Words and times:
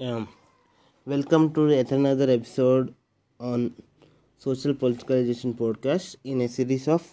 Um, 0.00 0.26
welcome 1.06 1.54
to 1.54 1.68
yet 1.70 1.92
another 1.92 2.28
episode 2.28 2.92
on 3.38 3.72
Social 4.38 4.74
Politicalization 4.74 5.54
podcast 5.54 6.16
in 6.24 6.40
a 6.40 6.48
series 6.48 6.88
of 6.88 7.06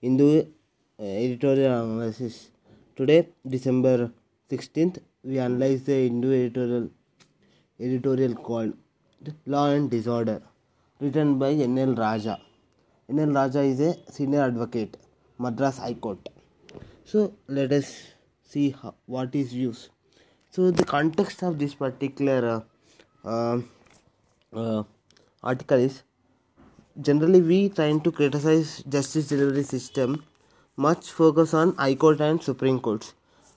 Hindu 0.00 0.40
uh, 0.40 1.02
editorial 1.04 1.84
analysis. 1.84 2.50
Today, 2.96 3.28
December 3.46 4.10
16th, 4.50 4.98
we 5.22 5.38
analyze 5.38 5.84
the 5.84 5.92
Hindu 6.08 6.32
editorial 6.32 6.90
editorial 7.78 8.34
called 8.34 8.72
Law 9.46 9.70
and 9.70 9.88
Disorder, 9.88 10.42
written 10.98 11.38
by 11.38 11.52
N.L. 11.52 11.94
Rajah. 11.94 12.40
N.L. 13.08 13.30
Rajah 13.30 13.60
is 13.60 13.78
a 13.78 13.96
senior 14.10 14.42
advocate, 14.42 14.96
Madras 15.38 15.78
High 15.78 15.94
Court. 15.94 16.28
So, 17.04 17.32
let 17.46 17.70
us 17.70 18.08
see 18.42 18.70
how, 18.70 18.96
what 19.06 19.32
is 19.36 19.52
views. 19.52 19.88
So, 20.54 20.70
the 20.70 20.84
context 20.84 21.42
of 21.42 21.58
this 21.58 21.74
particular 21.74 22.62
uh, 23.24 23.28
uh, 23.28 23.60
uh, 24.54 24.84
article 25.42 25.78
is 25.78 26.04
generally 27.00 27.40
we 27.40 27.70
trying 27.70 28.00
to 28.02 28.12
criticize 28.12 28.84
justice 28.88 29.26
delivery 29.26 29.64
system 29.64 30.22
much 30.76 31.10
focus 31.10 31.54
on 31.54 31.74
high 31.74 31.96
court 31.96 32.20
and 32.20 32.40
supreme 32.40 32.78
courts. 32.78 33.14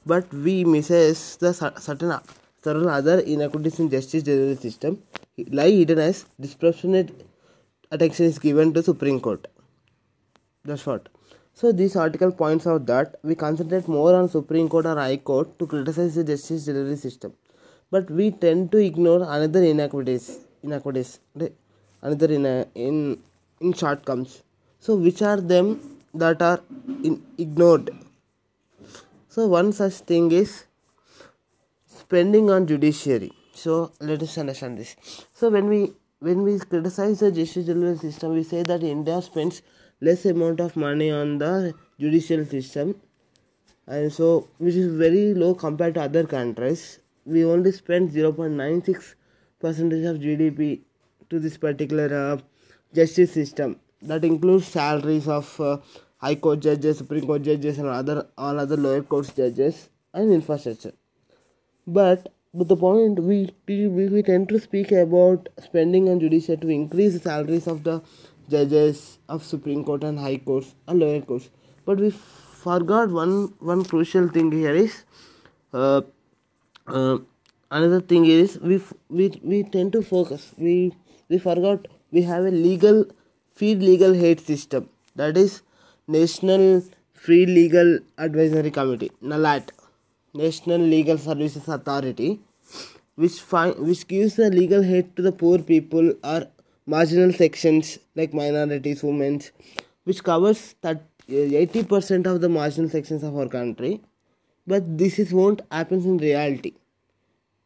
But 0.07 0.33
we 0.33 0.65
misses 0.65 1.37
the 1.37 1.53
certain 1.53 2.19
several 2.63 2.89
other 2.89 3.19
inequities 3.19 3.79
in 3.79 3.91
justice 3.91 4.23
delivery 4.23 4.55
system 4.55 5.03
lie 5.51 5.69
hidden 5.69 5.99
as 5.99 6.25
disproportionate 6.41 7.27
attention 7.91 8.25
is 8.25 8.39
given 8.39 8.73
to 8.73 8.81
supreme 8.81 9.19
court. 9.19 9.47
That's 10.65 10.83
what 10.87 11.09
so 11.59 11.71
this 11.71 11.95
article 11.95 12.31
points 12.39 12.67
out 12.71 12.85
that 12.85 13.15
we 13.23 13.35
concentrate 13.43 13.87
more 13.87 14.13
on 14.15 14.29
supreme 14.29 14.67
court 14.73 14.85
or 14.85 14.95
high 14.95 15.17
court 15.29 15.57
to 15.59 15.65
criticize 15.65 16.15
the 16.15 16.23
justice 16.23 16.65
delivery 16.65 16.95
system. 16.95 17.33
But 17.89 18.11
we 18.11 18.31
tend 18.31 18.71
to 18.73 18.77
ignore 18.77 19.23
another 19.23 19.63
inequities 19.63 20.39
inequities 20.61 21.19
another 22.01 22.29
in 22.37 22.45
in 22.87 22.97
in 23.61 23.73
shortcomings 23.73 24.43
so 24.79 24.95
which 24.95 25.21
are 25.21 25.41
them 25.53 25.79
that 26.13 26.41
are 26.41 26.59
in, 27.03 27.21
ignored? 27.37 27.89
So 29.29 29.47
one 29.47 29.71
such 29.71 29.93
thing 30.11 30.31
is 30.31 30.65
spending 31.85 32.49
on 32.49 32.67
judiciary. 32.67 33.31
So 33.53 33.91
let 33.99 34.21
us 34.21 34.37
understand 34.37 34.77
this. 34.77 34.95
So 35.33 35.49
when 35.49 35.67
we 35.67 35.93
when 36.19 36.43
we 36.43 36.59
criticize 36.59 37.19
the 37.19 37.31
justice 37.31 37.65
delivery 37.65 37.97
system 37.97 38.33
we 38.33 38.43
say 38.43 38.63
that 38.63 38.83
india 38.83 39.21
spends 39.21 39.61
less 40.01 40.25
amount 40.25 40.59
of 40.59 40.75
money 40.75 41.11
on 41.11 41.37
the 41.37 41.73
judicial 41.99 42.45
system. 42.45 42.95
And 43.87 44.11
so 44.11 44.49
which 44.57 44.75
is 44.75 44.93
very 44.93 45.33
low 45.33 45.53
compared 45.55 45.95
to 45.95 46.01
other 46.01 46.25
countries. 46.25 46.99
We 47.25 47.43
only 47.45 47.71
spend 47.71 48.11
0.96 48.11 49.15
percentage 49.59 50.05
of 50.05 50.17
gdp 50.17 50.81
to 51.29 51.39
this 51.39 51.57
particular 51.57 52.13
uh, 52.15 52.37
justice 52.93 53.33
system. 53.33 53.79
That 54.01 54.23
includes 54.23 54.67
salaries 54.67 55.27
of 55.27 55.59
uh, 55.59 55.77
high 56.17 56.35
court 56.35 56.59
judges 56.61 56.99
supreme 56.99 57.25
court 57.25 57.41
judges 57.41 57.77
and 57.79 57.87
other 57.87 58.27
all 58.37 58.59
other 58.59 58.77
lower 58.77 59.01
courts 59.01 59.33
judges 59.33 59.89
and 60.13 60.31
infrastructure. 60.31 60.93
But 61.85 62.33
but 62.53 62.69
the 62.69 62.75
point 62.75 63.19
we, 63.19 63.51
we 63.67 63.87
we 63.87 64.23
tend 64.23 64.49
to 64.49 64.59
speak 64.59 64.91
about 64.91 65.49
spending 65.63 66.09
on 66.09 66.19
judiciary 66.19 66.59
to 66.61 66.69
increase 66.69 67.13
the 67.13 67.19
salaries 67.19 67.67
of 67.67 67.83
the 67.83 68.01
judges 68.49 69.19
of 69.27 69.43
supreme 69.43 69.83
court 69.83 70.03
and 70.03 70.19
high 70.19 70.37
courts 70.37 70.75
and 70.87 70.99
lower 70.99 71.21
courts. 71.21 71.49
But 71.85 71.99
we 71.99 72.09
forgot 72.11 73.09
one 73.09 73.53
one 73.59 73.83
crucial 73.85 74.27
thing 74.27 74.51
here 74.51 74.75
is 74.75 75.03
uh, 75.73 76.01
uh, 76.87 77.17
another 77.71 78.01
thing 78.01 78.25
is 78.25 78.59
we 78.59 78.81
we 79.09 79.29
we 79.43 79.63
tend 79.63 79.93
to 79.93 80.01
focus. 80.01 80.51
We 80.57 80.93
we 81.29 81.37
forgot 81.37 81.87
we 82.11 82.23
have 82.23 82.45
a 82.45 82.51
legal 82.51 83.05
free 83.53 83.75
legal 83.75 84.15
aid 84.15 84.39
system. 84.39 84.89
That 85.15 85.37
is 85.37 85.61
national 86.07 86.83
free 87.13 87.45
legal 87.45 87.99
advisory 88.25 88.71
committee 88.71 89.11
nalat 89.31 89.71
national 90.41 90.83
legal 90.91 91.17
services 91.17 91.67
authority 91.75 92.39
which 93.23 93.39
find 93.53 93.79
which 93.87 94.03
gives 94.07 94.35
the 94.41 94.49
legal 94.51 94.85
aid 94.97 95.09
to 95.15 95.25
the 95.27 95.31
poor 95.41 95.57
people 95.71 96.13
or 96.33 96.47
marginal 96.87 97.33
sections 97.33 97.99
like 98.15 98.33
minorities 98.33 99.03
women 99.03 99.41
which 100.05 100.23
covers 100.23 100.75
that 100.81 101.03
80% 101.29 102.25
of 102.25 102.39
the 102.41 102.49
marginal 102.49 102.89
sections 102.89 103.23
of 103.23 103.37
our 103.37 103.47
country. 103.47 104.01
But 104.65 104.97
this 104.97 105.19
is 105.19 105.33
won't 105.33 105.61
happen 105.71 106.01
in 106.03 106.17
reality. 106.17 106.73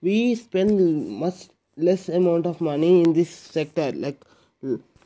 We 0.01 0.35
spend 0.35 1.09
much 1.09 1.49
less 1.77 2.09
amount 2.09 2.47
of 2.47 2.61
money 2.61 3.01
in 3.03 3.13
this 3.13 3.29
sector 3.29 3.91
like 3.91 4.23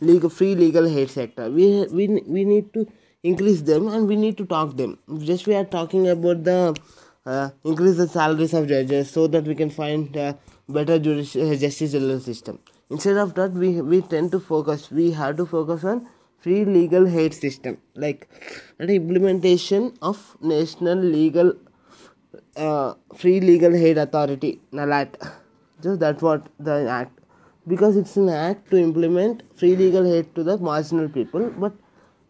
legal 0.01 0.29
free 0.29 0.55
legal 0.55 0.87
aid 0.87 1.09
sector. 1.09 1.49
We 1.49 1.85
we 1.91 2.07
we 2.25 2.45
need 2.45 2.73
to 2.73 2.87
increase 3.23 3.61
them 3.61 3.87
and 3.87 4.07
we 4.07 4.15
need 4.15 4.37
to 4.37 4.45
talk 4.45 4.77
them. 4.77 4.97
Just 5.19 5.47
we 5.47 5.55
are 5.55 5.65
talking 5.65 6.07
about 6.07 6.43
the 6.43 6.75
uh, 7.25 7.49
increase 7.63 7.97
the 7.97 8.07
salaries 8.07 8.53
of 8.53 8.67
judges 8.67 9.09
so 9.09 9.27
that 9.27 9.43
we 9.43 9.55
can 9.55 9.69
find 9.69 10.15
uh, 10.15 10.33
better 10.69 10.99
judici- 10.99 11.57
justice 11.57 11.91
system 12.25 12.59
instead 12.89 13.17
of 13.17 13.33
that 13.35 13.51
we 13.51 13.69
we 13.81 14.01
tend 14.13 14.31
to 14.31 14.39
focus 14.39 14.89
we 14.91 15.11
have 15.11 15.35
to 15.37 15.45
focus 15.45 15.83
on 15.83 16.07
free 16.45 16.63
legal 16.65 17.07
aid 17.23 17.33
system 17.33 17.77
like 17.95 18.27
an 18.79 18.89
implementation 18.89 19.91
of 20.01 20.25
national 20.41 20.97
legal 20.97 21.53
uh, 22.57 22.93
free 23.15 23.39
legal 23.39 23.75
aid 23.75 23.97
authority 23.97 24.59
nalat 24.71 25.15
just 25.81 25.99
that's 25.99 26.21
what 26.21 26.47
the 26.59 26.77
act 26.99 27.19
because 27.67 27.97
it's 27.97 28.15
an 28.17 28.29
act 28.29 28.69
to 28.69 28.77
implement 28.77 29.41
free 29.61 29.75
legal 29.75 30.13
aid 30.17 30.33
to 30.35 30.43
the 30.43 30.57
marginal 30.69 31.09
people 31.09 31.49
but 31.65 31.73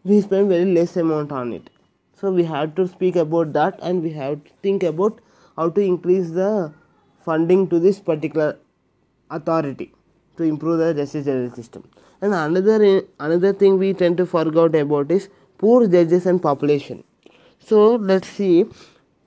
we 0.04 0.20
spend 0.20 0.48
very 0.48 0.72
less 0.72 0.96
amount 0.96 1.32
on 1.32 1.52
it. 1.52 1.68
So 2.14 2.30
we 2.30 2.44
have 2.44 2.74
to 2.76 2.86
speak 2.86 3.16
about 3.16 3.52
that 3.54 3.78
and 3.82 4.02
we 4.02 4.10
have 4.12 4.44
to 4.44 4.50
think 4.62 4.84
about 4.84 5.20
how 5.56 5.68
to 5.70 5.80
increase 5.80 6.30
the 6.30 6.72
funding 7.24 7.68
to 7.70 7.80
this 7.80 7.98
particular 7.98 8.58
authority 9.30 9.92
to 10.36 10.44
improve 10.44 10.78
the 10.78 10.94
justice 10.94 11.54
system. 11.54 11.84
And 12.20 12.34
another 12.34 13.02
another 13.20 13.52
thing 13.52 13.78
we 13.78 13.92
tend 13.92 14.16
to 14.18 14.26
forget 14.26 14.74
about 14.74 15.10
is 15.10 15.28
poor 15.58 15.86
judges 15.86 16.26
and 16.26 16.42
population. 16.42 17.04
So 17.58 17.96
let's 17.96 18.28
see. 18.28 18.66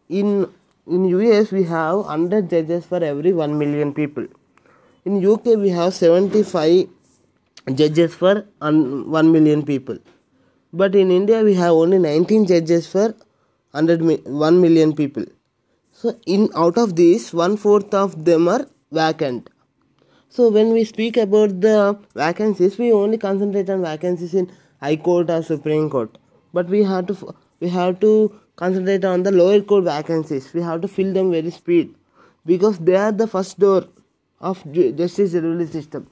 In 0.10 0.48
in 0.88 1.06
us 1.14 1.52
we 1.52 1.64
have 1.64 1.98
100 1.98 2.50
judges 2.50 2.86
for 2.86 3.04
every 3.04 3.34
1 3.34 3.58
million 3.58 3.94
people. 3.94 4.26
In 5.06 5.24
uk 5.26 5.46
we 5.46 5.70
have 5.70 5.94
75 5.94 6.88
judges 7.76 8.14
for 8.14 8.46
1 8.60 9.32
million 9.32 9.64
people. 9.64 10.00
But 10.74 10.96
in 10.96 11.12
india 11.12 11.44
we 11.44 11.54
have 11.56 11.74
only 11.84 12.00
19 12.00 12.48
judges 12.48 12.88
for 12.88 13.14
100 13.72 14.26
1 14.26 14.62
million 14.62 14.96
people. 14.96 15.26
So 15.92 16.16
in 16.26 16.50
out 16.56 16.78
of 16.78 16.96
these 16.96 17.32
one 17.34 17.56
fourth 17.58 17.94
of 17.94 18.26
them 18.26 18.48
are 18.48 18.66
vacant 18.92 19.50
so 20.30 20.50
when 20.50 20.72
we 20.72 20.84
speak 20.84 21.18
about 21.18 21.60
the 21.62 21.98
vacancies 22.16 22.78
we 22.78 22.92
only 22.92 23.18
concentrate 23.18 23.70
on 23.70 23.82
vacancies 23.82 24.34
in 24.34 24.52
high 24.82 24.96
court 24.96 25.30
or 25.30 25.42
supreme 25.44 25.90
court. 25.90 26.18
But 26.54 26.68
we 26.68 26.84
have 26.84 27.08
to 27.08 27.36
we 27.60 27.70
have 27.70 28.00
to 28.02 28.12
concentrate 28.56 29.06
on 29.06 29.24
the 29.24 29.32
lower 29.32 29.62
court 29.62 29.84
vacancies. 29.86 30.54
We 30.54 30.62
have 30.62 30.82
to 30.82 30.88
fill 30.88 31.14
them 31.14 31.32
very 31.32 31.52
speed 31.52 31.96
because 32.46 32.80
they 32.80 32.96
are 32.96 33.12
the 33.12 33.28
first 33.28 33.60
door 33.60 33.86
of 34.40 34.64
justice 34.74 35.32
delivery 35.32 35.68
system. 35.68 36.08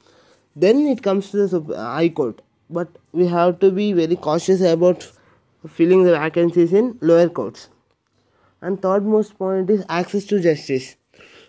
Then 0.56 0.86
it 0.88 1.02
comes 1.04 1.32
to 1.32 1.48
the 1.48 1.78
high 1.78 2.10
court. 2.10 2.42
But 2.70 2.90
we 3.14 3.28
have 3.28 3.60
to 3.60 3.72
be 3.72 3.94
very 3.94 4.16
cautious 4.18 4.62
about 4.62 5.10
filling 5.70 6.04
the 6.04 6.12
vacancies 6.20 6.74
in 6.74 6.98
lower 7.02 7.30
courts. 7.30 7.70
And 8.62 8.82
third 8.82 9.06
most 9.06 9.38
point 9.38 9.70
is 9.70 9.86
access 9.88 10.26
to 10.26 10.42
justice. 10.42 10.96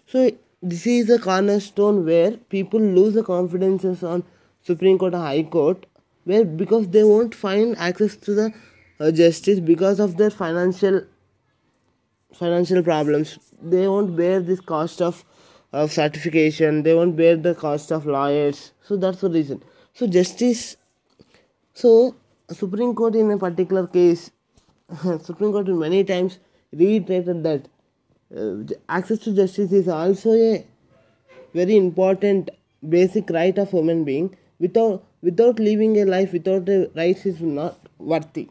So 0.07 0.31
this 0.63 0.87
is 0.87 1.11
a 1.11 1.19
cornerstone 1.19 2.05
where 2.05 2.33
people 2.57 2.81
lose 2.81 3.15
the 3.15 3.23
confidences 3.23 4.03
on 4.03 4.25
supreme 4.63 4.99
court 4.99 5.15
or 5.15 5.19
high 5.19 5.43
court 5.43 5.87
where 6.25 6.45
because 6.45 6.89
they 6.89 7.05
won't 7.05 7.35
find 7.35 7.77
access 7.79 8.17
to 8.17 8.35
the 8.35 8.53
uh, 9.01 9.11
justice 9.11 9.61
because 9.61 10.01
of 10.01 10.17
their 10.17 10.31
financial 10.31 11.03
financial 12.35 12.83
problems. 12.83 13.39
They 13.63 13.87
won't 13.89 14.17
bear 14.17 14.41
this 14.41 14.61
cost 14.61 15.01
of 15.01 15.25
of 15.73 15.93
certification. 15.93 16.83
They 16.83 16.95
won't 16.95 17.17
bear 17.17 17.37
the 17.37 17.55
cost 17.55 17.93
of 17.93 18.07
lawyers. 18.07 18.73
So 18.83 18.97
that's 18.97 19.21
the 19.21 19.31
reason. 19.31 19.63
So 19.95 20.07
justice 20.07 20.77
so 21.75 22.17
supreme 22.51 22.95
court 22.95 23.15
in 23.15 23.31
a 23.31 23.39
particular 23.39 23.87
case 23.87 24.31
supreme 25.23 25.53
court 25.53 25.69
many 25.69 26.03
times 26.05 26.39
reiterated 26.73 27.43
that 27.45 27.69
uh, 28.37 28.57
access 28.89 29.19
to 29.21 29.35
justice 29.35 29.73
is 29.73 29.89
also 29.89 30.33
a 30.33 30.65
very 31.55 31.77
important 31.77 32.51
basic 32.89 33.31
right 33.31 33.57
of 33.59 33.71
human 33.71 34.05
being. 34.05 34.37
Without 34.59 35.05
without 35.23 35.59
living 35.59 35.97
a 36.01 36.05
life 36.05 36.33
without 36.33 36.67
the 36.67 36.91
rights 36.95 37.27
is 37.27 37.41
not 37.41 37.79
worthy. 37.99 38.49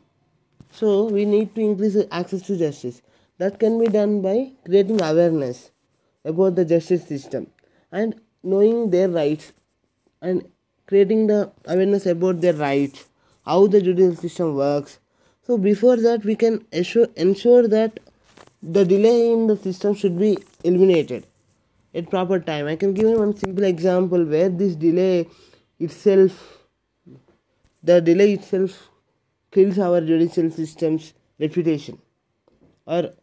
So 0.71 1.05
we 1.05 1.25
need 1.25 1.55
to 1.55 1.61
increase 1.61 1.97
access 2.11 2.41
to 2.43 2.57
justice. 2.57 3.01
That 3.37 3.59
can 3.59 3.79
be 3.79 3.87
done 3.87 4.21
by 4.21 4.51
creating 4.65 5.01
awareness 5.01 5.71
about 6.25 6.55
the 6.55 6.65
justice 6.65 7.05
system 7.07 7.47
and 7.91 8.15
knowing 8.43 8.89
their 8.89 9.09
rights 9.09 9.53
and 10.21 10.47
creating 10.87 11.27
the 11.27 11.51
awareness 11.65 12.05
about 12.05 12.41
their 12.41 12.53
rights 12.53 13.05
how 13.45 13.65
the 13.67 13.81
judicial 13.81 14.15
system 14.15 14.55
works. 14.55 14.99
So 15.45 15.57
before 15.57 15.95
that 15.97 16.25
we 16.25 16.35
can 16.35 16.65
assure, 16.73 17.07
ensure 17.15 17.67
that 17.67 17.99
the 18.61 18.83
delay 18.85 19.31
in 19.31 19.47
the 19.47 19.55
system 19.55 19.93
should 19.93 20.17
be 20.17 20.37
eliminated 20.63 21.25
at 21.93 22.09
proper 22.09 22.39
time. 22.39 22.67
I 22.67 22.75
can 22.75 22.93
give 22.93 23.07
you 23.07 23.19
one 23.19 23.35
simple 23.35 23.63
example 23.63 24.23
where 24.25 24.49
this 24.49 24.75
delay 24.75 25.27
itself 25.79 26.65
the 27.83 28.01
delay 28.01 28.33
itself 28.33 28.89
kills 29.51 29.77
our 29.79 30.01
judicial 30.01 30.49
system's 30.49 31.13
reputation 31.39 31.99
or 32.85 33.13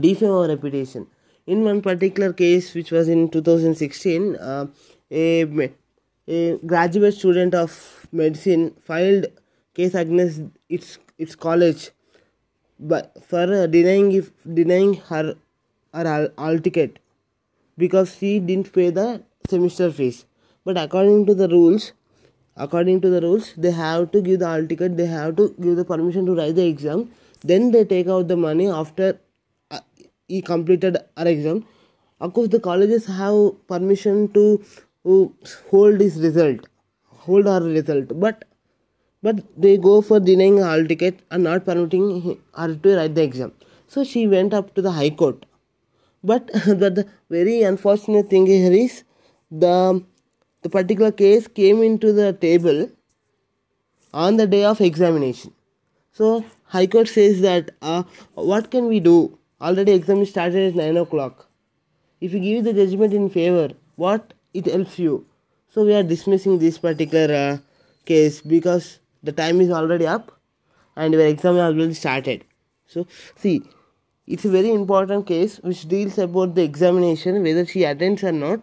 defame 0.00 0.30
our 0.30 0.48
reputation. 0.48 1.06
In 1.46 1.64
one 1.64 1.80
particular 1.82 2.32
case 2.32 2.74
which 2.74 2.90
was 2.90 3.08
in 3.08 3.30
2016 3.30 4.36
uh, 4.36 4.66
a, 5.10 5.70
a 6.26 6.58
graduate 6.58 7.14
student 7.14 7.54
of 7.54 8.06
medicine 8.12 8.74
filed 8.84 9.26
case 9.74 9.94
against 9.94 10.42
its 10.68 10.98
its 11.18 11.34
college 11.34 11.90
but 12.78 13.12
for 13.24 13.66
denying 13.66 14.12
if 14.12 14.30
denying 14.54 14.94
her 15.10 15.34
her 15.94 16.32
all 16.38 16.58
ticket 16.58 16.98
because 17.76 18.16
she 18.16 18.38
didn't 18.40 18.72
pay 18.72 18.90
the 18.90 19.22
semester 19.48 19.90
fees. 19.90 20.24
But 20.64 20.76
according 20.78 21.26
to 21.26 21.34
the 21.34 21.48
rules 21.48 21.92
according 22.56 23.00
to 23.00 23.10
the 23.10 23.20
rules 23.20 23.54
they 23.56 23.70
have 23.70 24.10
to 24.12 24.20
give 24.20 24.40
the 24.40 24.48
all 24.48 24.66
ticket 24.66 24.96
they 24.96 25.06
have 25.06 25.36
to 25.36 25.54
give 25.60 25.76
the 25.76 25.84
permission 25.84 26.26
to 26.26 26.34
write 26.34 26.54
the 26.56 26.66
exam. 26.66 27.10
Then 27.42 27.70
they 27.70 27.84
take 27.84 28.08
out 28.08 28.28
the 28.28 28.36
money 28.36 28.68
after 28.68 29.18
uh, 29.70 29.80
he 30.28 30.42
completed 30.42 30.98
our 31.16 31.26
exam. 31.26 31.64
Of 32.20 32.34
course 32.34 32.48
the 32.48 32.60
colleges 32.60 33.06
have 33.06 33.68
permission 33.68 34.32
to 34.32 34.62
hold 35.70 36.00
his 36.00 36.20
result 36.20 36.66
hold 37.28 37.46
our 37.46 37.62
result. 37.62 38.18
But 38.20 38.44
but 39.22 39.40
they 39.56 39.76
go 39.76 40.00
for 40.00 40.20
denying 40.20 40.58
hall 40.58 40.84
ticket 40.84 41.20
and 41.30 41.44
not 41.44 41.64
permitting 41.64 42.38
her 42.54 42.74
to 42.74 42.96
write 42.96 43.14
the 43.14 43.22
exam. 43.22 43.52
So 43.88 44.04
she 44.04 44.26
went 44.26 44.54
up 44.54 44.74
to 44.74 44.82
the 44.82 44.92
High 44.92 45.10
Court. 45.10 45.44
But, 46.22 46.50
but 46.66 46.94
the 46.94 47.08
very 47.30 47.62
unfortunate 47.62 48.28
thing 48.30 48.46
here 48.46 48.72
is 48.72 49.04
the 49.50 50.04
the 50.62 50.68
particular 50.68 51.12
case 51.12 51.46
came 51.46 51.82
into 51.82 52.12
the 52.12 52.32
table 52.32 52.90
on 54.12 54.36
the 54.36 54.46
day 54.46 54.64
of 54.64 54.80
examination. 54.80 55.52
So 56.12 56.44
High 56.64 56.86
Court 56.86 57.08
says 57.08 57.40
that 57.42 57.70
uh, 57.80 58.02
what 58.34 58.70
can 58.70 58.88
we 58.88 58.98
do? 59.00 59.38
Already 59.60 59.92
exam 59.92 60.22
is 60.22 60.30
started 60.30 60.68
at 60.68 60.74
nine 60.74 60.96
o'clock. 60.96 61.48
If 62.20 62.32
you 62.32 62.40
give 62.40 62.64
the 62.64 62.72
judgment 62.72 63.12
in 63.12 63.30
favor, 63.30 63.70
what 63.94 64.34
it 64.52 64.66
helps 64.66 64.98
you? 64.98 65.26
So 65.68 65.84
we 65.84 65.94
are 65.94 66.02
dismissing 66.02 66.58
this 66.58 66.78
particular 66.78 67.34
uh, 67.34 67.58
case 68.04 68.40
because 68.40 68.98
the 69.22 69.32
time 69.32 69.60
is 69.60 69.70
already 69.70 70.06
up 70.06 70.32
and 70.96 71.12
your 71.12 71.26
exam 71.26 71.56
has 71.56 71.74
already 71.74 71.94
started. 71.94 72.44
So 72.86 73.06
see 73.36 73.62
it's 74.26 74.44
a 74.44 74.50
very 74.50 74.70
important 74.70 75.26
case 75.26 75.58
which 75.58 75.88
deals 75.88 76.18
about 76.18 76.54
the 76.54 76.62
examination 76.62 77.42
whether 77.42 77.64
she 77.64 77.84
attends 77.84 78.22
or 78.22 78.32
not 78.32 78.60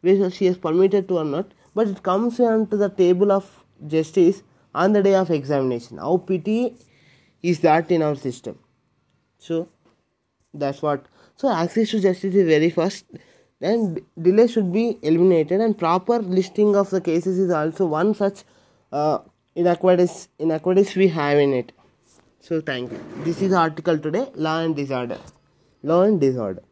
whether 0.00 0.30
she 0.30 0.46
is 0.46 0.56
permitted 0.56 1.08
to 1.08 1.18
or 1.18 1.24
not 1.24 1.52
but 1.74 1.88
it 1.88 2.02
comes 2.02 2.40
onto 2.40 2.76
the 2.76 2.88
table 2.88 3.30
of 3.30 3.64
justice 3.86 4.42
on 4.74 4.92
the 4.92 5.02
day 5.02 5.14
of 5.14 5.30
examination. 5.30 5.98
How 5.98 6.16
pity 6.18 6.76
is 7.42 7.60
that 7.60 7.90
in 7.90 8.02
our 8.02 8.16
system? 8.16 8.58
So 9.38 9.68
that's 10.52 10.82
what. 10.82 11.06
So 11.36 11.50
access 11.50 11.90
to 11.90 12.00
justice 12.00 12.34
is 12.34 12.46
very 12.46 12.70
first. 12.70 13.04
Then 13.60 13.98
delay 14.20 14.46
should 14.46 14.72
be 14.72 14.98
eliminated 15.02 15.60
and 15.60 15.76
proper 15.76 16.18
listing 16.18 16.76
of 16.76 16.90
the 16.90 17.00
cases 17.00 17.38
is 17.38 17.50
also 17.50 17.86
one 17.86 18.14
such 18.14 18.44
uh, 18.92 19.18
inequities 19.54 20.28
inequities 20.38 20.94
we 20.94 21.08
have 21.08 21.38
in 21.38 21.52
it. 21.52 21.72
So 22.40 22.60
thank 22.60 22.92
you. 22.92 23.00
This 23.24 23.42
is 23.42 23.52
article 23.52 23.98
today 23.98 24.30
law 24.34 24.60
and 24.60 24.76
disorder. 24.76 25.18
Law 25.82 26.02
and 26.02 26.20
disorder. 26.20 26.62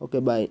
Okay 0.00 0.20
bye 0.20 0.50